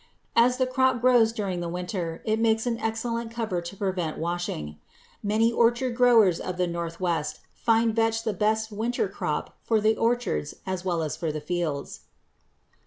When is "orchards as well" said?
9.95-11.03